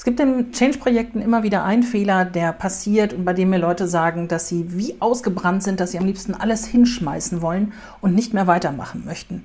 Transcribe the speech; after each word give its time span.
Es 0.00 0.04
gibt 0.04 0.18
in 0.18 0.50
Change-Projekten 0.50 1.20
immer 1.20 1.42
wieder 1.42 1.62
einen 1.62 1.82
Fehler, 1.82 2.24
der 2.24 2.54
passiert 2.54 3.12
und 3.12 3.26
bei 3.26 3.34
dem 3.34 3.50
mir 3.50 3.58
Leute 3.58 3.86
sagen, 3.86 4.28
dass 4.28 4.48
sie 4.48 4.74
wie 4.74 4.96
ausgebrannt 4.98 5.62
sind, 5.62 5.78
dass 5.78 5.90
sie 5.90 5.98
am 5.98 6.06
liebsten 6.06 6.34
alles 6.34 6.64
hinschmeißen 6.64 7.42
wollen 7.42 7.74
und 8.00 8.14
nicht 8.14 8.32
mehr 8.32 8.46
weitermachen 8.46 9.02
möchten. 9.04 9.44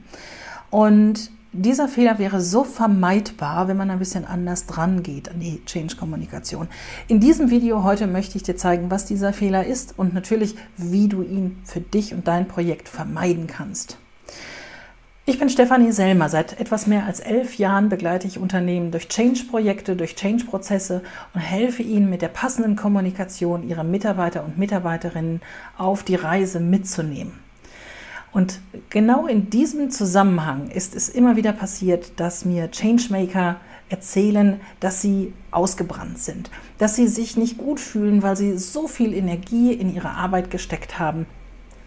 Und 0.69 1.29
dieser 1.51 1.89
Fehler 1.89 2.19
wäre 2.19 2.39
so 2.39 2.63
vermeidbar, 2.63 3.67
wenn 3.67 3.75
man 3.75 3.91
ein 3.91 3.99
bisschen 3.99 4.23
anders 4.23 4.65
dran 4.65 5.03
geht 5.03 5.27
an 5.27 5.41
die 5.41 5.61
Change-Kommunikation. 5.65 6.69
In 7.09 7.19
diesem 7.19 7.49
Video 7.49 7.83
heute 7.83 8.07
möchte 8.07 8.37
ich 8.37 8.43
dir 8.43 8.55
zeigen, 8.55 8.89
was 8.89 9.03
dieser 9.03 9.33
Fehler 9.33 9.65
ist 9.65 9.99
und 9.99 10.13
natürlich, 10.13 10.55
wie 10.77 11.09
du 11.09 11.21
ihn 11.21 11.57
für 11.65 11.81
dich 11.81 12.13
und 12.13 12.29
dein 12.29 12.47
Projekt 12.47 12.87
vermeiden 12.87 13.47
kannst. 13.47 13.97
Ich 15.27 15.39
bin 15.39 15.49
Stefanie 15.49 15.91
Selmer. 15.91 16.29
Seit 16.29 16.59
etwas 16.59 16.85
mehr 16.85 17.07
als 17.07 17.19
elf 17.19 17.57
Jahren 17.57 17.89
begleite 17.89 18.27
ich 18.27 18.37
Unternehmen 18.37 18.91
durch 18.91 19.07
Change-Projekte, 19.07 19.95
durch 19.95 20.15
Change-Prozesse 20.15 21.01
und 21.33 21.39
helfe 21.39 21.81
ihnen 21.81 22.11
mit 22.11 22.21
der 22.21 22.27
passenden 22.27 22.75
Kommunikation 22.75 23.67
ihre 23.67 23.83
Mitarbeiter 23.83 24.43
und 24.45 24.59
Mitarbeiterinnen 24.59 25.41
auf 25.79 26.03
die 26.03 26.13
Reise 26.13 26.59
mitzunehmen. 26.59 27.33
Und 28.33 28.59
genau 28.91 29.25
in 29.25 29.49
diesem 29.49 29.89
Zusammenhang 29.89 30.69
ist 30.69 30.95
es 30.95 31.09
immer 31.09 31.35
wieder 31.35 31.53
passiert, 31.53 32.19
dass 32.19 32.45
mir 32.45 32.69
Changemaker 32.69 33.55
erzählen, 33.89 34.61
dass 34.79 35.01
sie 35.01 35.33
ausgebrannt 35.49 36.19
sind, 36.19 36.51
dass 36.77 36.95
sie 36.95 37.07
sich 37.07 37.35
nicht 37.35 37.57
gut 37.57 37.79
fühlen, 37.79 38.21
weil 38.21 38.37
sie 38.37 38.59
so 38.59 38.87
viel 38.87 39.11
Energie 39.11 39.73
in 39.73 39.91
ihre 39.91 40.11
Arbeit 40.11 40.51
gesteckt 40.51 40.99
haben 40.99 41.25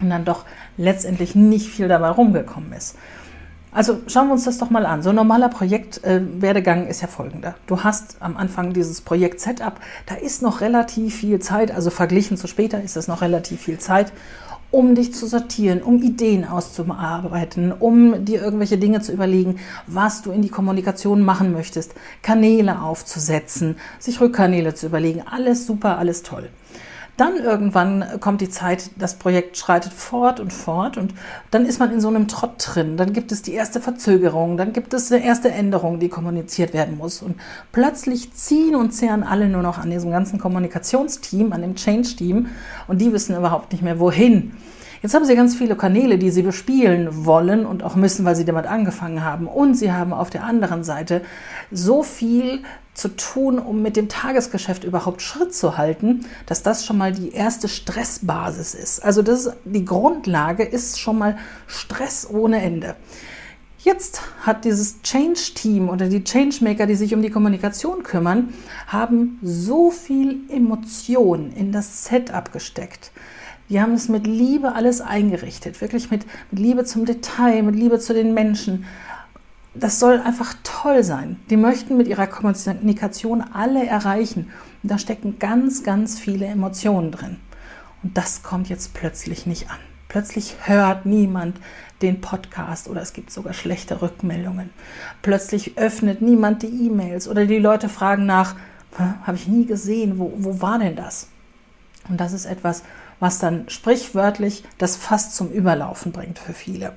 und 0.01 0.09
dann 0.09 0.25
doch 0.25 0.43
letztendlich 0.75 1.35
nicht 1.35 1.67
viel 1.69 1.87
dabei 1.87 2.09
rumgekommen 2.09 2.73
ist. 2.73 2.97
Also 3.71 3.99
schauen 4.07 4.27
wir 4.27 4.33
uns 4.33 4.45
das 4.45 4.57
doch 4.57 4.71
mal 4.71 4.85
an. 4.85 5.03
So 5.03 5.09
ein 5.09 5.15
normaler 5.15 5.49
Projektwerdegang 5.49 6.87
äh, 6.87 6.89
ist 6.89 7.01
ja 7.01 7.07
folgender. 7.07 7.55
Du 7.67 7.83
hast 7.83 8.17
am 8.19 8.35
Anfang 8.35 8.73
dieses 8.73 9.01
Projekt 9.01 9.39
Setup, 9.39 9.79
da 10.07 10.15
ist 10.15 10.41
noch 10.41 10.61
relativ 10.61 11.15
viel 11.15 11.39
Zeit, 11.39 11.71
also 11.71 11.91
verglichen 11.91 12.35
zu 12.35 12.47
später 12.47 12.81
ist 12.81 12.97
es 12.97 13.07
noch 13.07 13.21
relativ 13.21 13.61
viel 13.61 13.77
Zeit, 13.77 14.11
um 14.71 14.95
dich 14.95 15.13
zu 15.13 15.27
sortieren, 15.27 15.81
um 15.81 16.01
Ideen 16.01 16.47
auszuarbeiten, 16.47 17.71
um 17.71 18.25
dir 18.25 18.41
irgendwelche 18.41 18.77
Dinge 18.77 19.01
zu 19.01 19.11
überlegen, 19.11 19.59
was 19.87 20.21
du 20.21 20.31
in 20.31 20.41
die 20.41 20.49
Kommunikation 20.49 21.23
machen 21.23 21.53
möchtest, 21.53 21.93
Kanäle 22.21 22.81
aufzusetzen, 22.81 23.77
sich 23.99 24.19
Rückkanäle 24.19 24.73
zu 24.73 24.87
überlegen. 24.87 25.23
Alles 25.25 25.65
super, 25.65 25.97
alles 25.97 26.23
toll. 26.23 26.49
Dann 27.19 27.35
irgendwann 27.35 28.05
kommt 28.21 28.39
die 28.39 28.47
Zeit, 28.47 28.91
das 28.97 29.15
Projekt 29.15 29.57
schreitet 29.57 29.91
fort 29.91 30.39
und 30.39 30.53
fort 30.53 30.95
und 30.95 31.13
dann 31.51 31.65
ist 31.65 31.77
man 31.77 31.91
in 31.91 31.99
so 31.99 32.07
einem 32.07 32.29
Trott 32.29 32.53
drin. 32.57 32.95
Dann 32.95 33.11
gibt 33.11 33.33
es 33.33 33.41
die 33.41 33.51
erste 33.51 33.81
Verzögerung, 33.81 34.55
dann 34.55 34.71
gibt 34.71 34.93
es 34.93 35.11
eine 35.11 35.25
erste 35.25 35.49
Änderung, 35.49 35.99
die 35.99 36.07
kommuniziert 36.07 36.73
werden 36.73 36.97
muss. 36.97 37.21
Und 37.21 37.35
plötzlich 37.73 38.31
ziehen 38.35 38.73
und 38.73 38.91
zehren 38.91 39.23
alle 39.23 39.49
nur 39.49 39.61
noch 39.61 39.79
an 39.79 39.89
diesem 39.89 40.11
ganzen 40.11 40.39
Kommunikationsteam, 40.39 41.51
an 41.51 41.61
dem 41.61 41.75
Change-Team 41.75 42.47
und 42.87 43.01
die 43.01 43.11
wissen 43.11 43.35
überhaupt 43.35 43.73
nicht 43.73 43.83
mehr, 43.83 43.99
wohin. 43.99 44.53
Jetzt 45.01 45.13
haben 45.13 45.23
sie 45.23 45.35
ganz 45.35 45.55
viele 45.55 45.77
Kanäle, 45.77 46.17
die 46.17 46.29
sie 46.29 46.41
bespielen 46.41 47.25
wollen 47.25 47.65
und 47.65 47.83
auch 47.83 47.95
müssen, 47.95 48.25
weil 48.25 48.35
sie 48.35 48.43
damit 48.43 48.65
angefangen 48.65 49.23
haben. 49.23 49.47
Und 49.47 49.75
sie 49.75 49.93
haben 49.93 50.11
auf 50.11 50.29
der 50.29 50.43
anderen 50.43 50.83
Seite 50.83 51.21
so 51.71 52.03
viel 52.03 52.63
zu 52.93 53.15
tun, 53.15 53.59
um 53.59 53.81
mit 53.81 53.95
dem 53.95 54.09
Tagesgeschäft 54.09 54.83
überhaupt 54.83 55.21
Schritt 55.21 55.53
zu 55.53 55.77
halten, 55.77 56.25
dass 56.45 56.63
das 56.63 56.85
schon 56.85 56.97
mal 56.97 57.13
die 57.13 57.31
erste 57.31 57.69
Stressbasis 57.69 58.73
ist. 58.73 59.03
Also 59.03 59.21
das 59.21 59.51
die 59.63 59.85
Grundlage 59.85 60.63
ist 60.63 60.99
schon 60.99 61.17
mal 61.17 61.37
Stress 61.67 62.29
ohne 62.29 62.61
Ende. 62.61 62.95
Jetzt 63.81 64.21
hat 64.41 64.65
dieses 64.65 65.01
Change-Team 65.03 65.87
oder 65.87 66.09
die 66.09 66.25
Changemaker, 66.25 66.85
die 66.85 66.95
sich 66.95 67.13
um 67.13 67.21
die 67.21 67.29
Kommunikation 67.29 68.03
kümmern, 68.03 68.53
haben 68.87 69.39
so 69.41 69.89
viel 69.89 70.41
Emotion 70.49 71.53
in 71.53 71.71
das 71.71 72.03
Setup 72.03 72.51
gesteckt. 72.51 73.11
Die 73.69 73.79
haben 73.79 73.93
es 73.93 74.09
mit 74.09 74.25
Liebe 74.25 74.73
alles 74.73 74.99
eingerichtet, 74.99 75.79
wirklich 75.79 76.09
mit, 76.09 76.25
mit 76.49 76.59
Liebe 76.59 76.85
zum 76.85 77.05
Detail, 77.05 77.61
mit 77.61 77.75
Liebe 77.75 77.99
zu 77.99 78.13
den 78.13 78.33
Menschen. 78.33 78.85
Das 79.75 79.99
soll 79.99 80.19
einfach 80.19 80.55
toll 80.63 81.03
sein. 81.03 81.39
Die 81.51 81.57
möchten 81.57 81.95
mit 81.95 82.07
ihrer 82.07 82.25
Kommunikation 82.25 83.43
alle 83.53 83.85
erreichen. 83.85 84.51
Und 84.81 84.91
da 84.91 84.97
stecken 84.97 85.37
ganz, 85.37 85.83
ganz 85.83 86.19
viele 86.19 86.47
Emotionen 86.47 87.11
drin. 87.11 87.37
Und 88.01 88.17
das 88.17 88.41
kommt 88.41 88.69
jetzt 88.69 88.95
plötzlich 88.95 89.45
nicht 89.45 89.69
an. 89.69 89.77
Plötzlich 90.07 90.55
hört 90.63 91.05
niemand 91.05 91.57
den 92.01 92.21
Podcast 92.21 92.87
oder 92.87 93.01
es 93.01 93.13
gibt 93.13 93.29
sogar 93.29 93.53
schlechte 93.53 94.01
Rückmeldungen. 94.01 94.71
Plötzlich 95.21 95.77
öffnet 95.77 96.21
niemand 96.21 96.63
die 96.63 96.87
E-Mails 96.87 97.27
oder 97.27 97.45
die 97.45 97.59
Leute 97.59 97.89
fragen 97.89 98.25
nach, 98.25 98.55
habe 98.97 99.37
ich 99.37 99.47
nie 99.47 99.67
gesehen, 99.67 100.17
wo, 100.17 100.33
wo 100.37 100.61
war 100.61 100.79
denn 100.79 100.95
das? 100.95 101.27
Und 102.09 102.19
das 102.19 102.33
ist 102.33 102.45
etwas, 102.45 102.83
was 103.19 103.39
dann 103.39 103.69
sprichwörtlich 103.69 104.63
das 104.77 104.95
Fass 104.95 105.35
zum 105.35 105.51
Überlaufen 105.51 106.11
bringt 106.11 106.39
für 106.39 106.53
viele. 106.53 106.93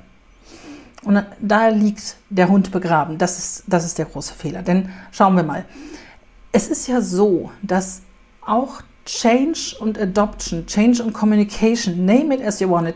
Und 1.05 1.25
da 1.41 1.69
liegt 1.69 2.17
der 2.31 2.49
Hund 2.49 2.71
begraben. 2.71 3.19
Das 3.19 3.39
ist, 3.39 3.65
das 3.67 3.84
ist 3.84 3.99
der 3.99 4.06
große 4.06 4.34
Fehler. 4.34 4.62
Denn 4.62 4.91
schauen 5.11 5.37
wir 5.37 5.43
mal. 5.43 5.65
Es 6.53 6.69
ist 6.69 6.87
ja 6.87 7.01
so, 7.01 7.51
dass 7.62 8.03
auch 8.41 8.83
Change 9.05 9.77
und 9.81 9.99
Adoption, 9.99 10.67
Change 10.67 11.03
und 11.03 11.12
Communication, 11.12 12.05
name 12.05 12.34
it 12.34 12.43
as 12.43 12.61
you 12.61 12.71
want 12.71 12.89
it, 12.89 12.95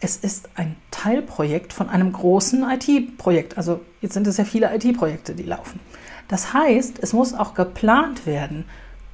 es 0.00 0.16
ist 0.16 0.48
ein 0.56 0.76
Teilprojekt 0.90 1.72
von 1.72 1.88
einem 1.88 2.12
großen 2.12 2.64
IT-Projekt. 2.68 3.56
Also 3.56 3.80
jetzt 4.00 4.14
sind 4.14 4.26
es 4.26 4.36
ja 4.36 4.44
viele 4.44 4.74
IT-Projekte, 4.74 5.34
die 5.34 5.44
laufen. 5.44 5.80
Das 6.28 6.52
heißt, 6.52 6.98
es 7.00 7.12
muss 7.12 7.34
auch 7.34 7.54
geplant 7.54 8.26
werden, 8.26 8.64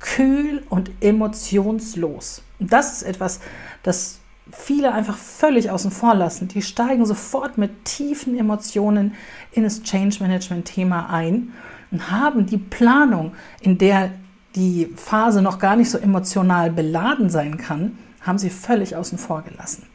kühl 0.00 0.62
und 0.68 0.90
emotionslos. 1.00 2.42
Und 2.58 2.72
das 2.72 2.92
ist 2.92 3.02
etwas, 3.02 3.40
das 3.82 4.20
viele 4.52 4.92
einfach 4.92 5.16
völlig 5.16 5.70
außen 5.70 5.90
vor 5.90 6.14
lassen. 6.14 6.48
Die 6.48 6.62
steigen 6.62 7.06
sofort 7.06 7.58
mit 7.58 7.84
tiefen 7.84 8.36
Emotionen 8.38 9.14
in 9.52 9.62
das 9.62 9.82
Change 9.82 10.18
Management 10.20 10.66
Thema 10.66 11.08
ein 11.10 11.52
und 11.90 12.10
haben 12.10 12.46
die 12.46 12.58
Planung, 12.58 13.32
in 13.60 13.78
der 13.78 14.10
die 14.56 14.92
Phase 14.96 15.42
noch 15.42 15.58
gar 15.58 15.76
nicht 15.76 15.90
so 15.90 15.98
emotional 15.98 16.70
beladen 16.70 17.30
sein 17.30 17.56
kann, 17.56 17.98
haben 18.20 18.38
sie 18.38 18.50
völlig 18.50 18.96
außen 18.96 19.18
vor 19.18 19.42
gelassen. 19.42 19.86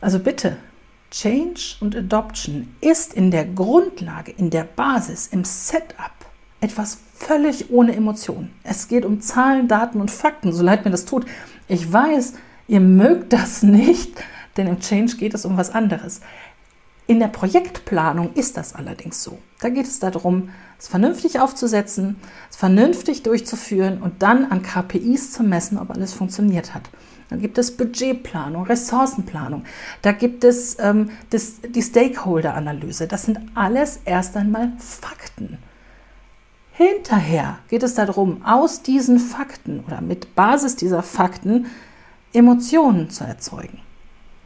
Also 0.00 0.18
bitte, 0.18 0.56
Change 1.10 1.76
und 1.80 1.94
Adoption 1.94 2.74
ist 2.80 3.14
in 3.14 3.30
der 3.30 3.44
Grundlage, 3.44 4.32
in 4.32 4.50
der 4.50 4.64
Basis, 4.64 5.26
im 5.26 5.44
Setup 5.44 6.12
etwas 6.66 6.98
völlig 7.14 7.70
ohne 7.70 7.94
Emotionen. 7.94 8.50
Es 8.64 8.88
geht 8.88 9.04
um 9.04 9.20
Zahlen, 9.20 9.68
Daten 9.68 10.00
und 10.00 10.10
Fakten, 10.10 10.52
so 10.52 10.64
leid 10.64 10.84
mir 10.84 10.90
das 10.90 11.04
tut. 11.04 11.24
Ich 11.68 11.92
weiß, 11.92 12.34
ihr 12.66 12.80
mögt 12.80 13.32
das 13.32 13.62
nicht, 13.78 14.12
denn 14.56 14.66
im 14.66 14.80
Change 14.80 15.16
geht 15.16 15.34
es 15.34 15.44
um 15.44 15.56
was 15.56 15.70
anderes. 15.70 16.20
In 17.06 17.20
der 17.20 17.28
Projektplanung 17.28 18.32
ist 18.34 18.56
das 18.56 18.74
allerdings 18.74 19.22
so. 19.22 19.38
Da 19.60 19.68
geht 19.68 19.86
es 19.86 20.00
darum, 20.00 20.48
es 20.76 20.88
vernünftig 20.88 21.38
aufzusetzen, 21.38 22.16
es 22.50 22.56
vernünftig 22.56 23.22
durchzuführen 23.22 24.02
und 24.02 24.22
dann 24.22 24.46
an 24.46 24.62
KPIs 24.62 25.30
zu 25.30 25.44
messen, 25.44 25.78
ob 25.78 25.90
alles 25.90 26.12
funktioniert 26.14 26.74
hat. 26.74 26.90
Dann 27.30 27.40
gibt 27.40 27.58
es 27.58 27.76
Budgetplanung, 27.76 28.64
Ressourcenplanung, 28.64 29.64
da 30.02 30.10
gibt 30.12 30.42
es 30.42 30.78
ähm, 30.80 31.10
das, 31.30 31.60
die 31.60 31.82
Stakeholder-Analyse. 31.82 33.06
Das 33.06 33.22
sind 33.22 33.38
alles 33.54 34.00
erst 34.04 34.36
einmal 34.36 34.72
Fakten. 34.78 35.58
Hinterher 36.78 37.60
geht 37.68 37.82
es 37.82 37.94
darum, 37.94 38.44
aus 38.44 38.82
diesen 38.82 39.18
Fakten 39.18 39.82
oder 39.86 40.02
mit 40.02 40.34
Basis 40.34 40.76
dieser 40.76 41.02
Fakten 41.02 41.68
Emotionen 42.34 43.08
zu 43.08 43.24
erzeugen. 43.24 43.80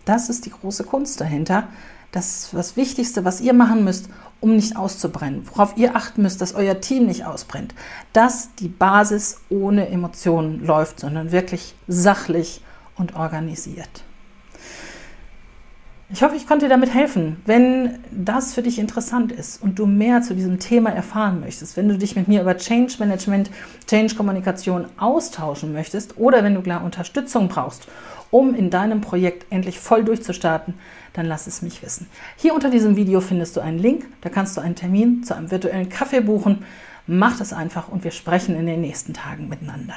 Das 0.05 0.29
ist 0.29 0.47
die 0.47 0.51
große 0.51 0.85
Kunst 0.85 1.21
dahinter. 1.21 1.67
Das 2.13 2.45
ist 2.45 2.55
das 2.55 2.77
Wichtigste, 2.77 3.25
was 3.25 3.41
ihr 3.41 3.53
machen 3.53 3.83
müsst, 3.83 4.09
um 4.39 4.55
nicht 4.55 4.77
auszubrennen. 4.77 5.43
Worauf 5.49 5.77
ihr 5.77 5.97
achten 5.97 6.23
müsst, 6.23 6.41
dass 6.41 6.55
euer 6.55 6.81
Team 6.81 7.07
nicht 7.07 7.25
ausbrennt. 7.25 7.75
Dass 8.13 8.55
die 8.61 8.69
Basis 8.69 9.41
ohne 9.49 9.89
Emotionen 9.89 10.65
läuft, 10.65 11.01
sondern 11.01 11.33
wirklich 11.33 11.75
sachlich 11.89 12.63
und 12.95 13.17
organisiert. 13.17 14.05
Ich 16.13 16.25
hoffe, 16.25 16.35
ich 16.35 16.49
konnte 16.49 16.65
dir 16.67 16.71
damit 16.71 16.93
helfen. 16.93 17.41
Wenn 17.47 18.01
das 18.11 18.53
für 18.53 18.63
dich 18.63 18.81
interessant 18.81 19.31
ist 19.31 19.63
und 19.63 19.79
du 19.79 19.87
mehr 19.87 20.23
zu 20.23 20.35
diesem 20.35 20.59
Thema 20.59 20.91
erfahren 20.91 21.39
möchtest, 21.39 21.77
wenn 21.77 21.89
du 21.89 21.97
dich 21.97 22.17
mit 22.17 22.27
mir 22.27 22.41
über 22.41 22.57
Change 22.57 22.95
Management, 22.99 23.49
Change 23.89 24.17
Kommunikation 24.17 24.87
austauschen 24.97 25.73
möchtest 25.73 26.19
oder 26.19 26.43
wenn 26.43 26.55
du 26.55 26.63
klar 26.63 26.83
Unterstützung 26.83 27.47
brauchst, 27.47 27.87
um 28.33 28.57
in 28.57 28.71
deinem 28.71 29.01
Projekt 29.01 29.47
endlich 29.51 29.79
voll 29.79 30.03
durchzustarten, 30.03 30.75
dann 31.13 31.27
lass 31.27 31.47
es 31.47 31.63
mich 31.63 31.81
wissen. 31.81 32.09
Hier 32.37 32.55
unter 32.55 32.71
diesem 32.71 32.97
Video 32.97 33.21
findest 33.21 33.57
du 33.57 33.61
einen 33.61 33.79
Link, 33.79 34.07
da 34.21 34.31
kannst 34.31 34.57
du 34.57 34.61
einen 34.61 34.75
Termin 34.75 35.23
zu 35.23 35.37
einem 35.37 35.53
virtuellen 35.53 35.91
Kaffee 35.91 36.21
buchen. 36.21 36.65
Mach 37.07 37.39
das 37.39 37.53
einfach 37.53 37.89
und 37.89 38.03
wir 38.03 38.11
sprechen 38.11 38.57
in 38.57 38.67
den 38.67 38.81
nächsten 38.81 39.15
Tagen 39.15 39.49
miteinander. 39.49 39.95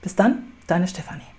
Bis 0.00 0.16
dann, 0.16 0.44
deine 0.66 0.88
Stefanie. 0.88 1.35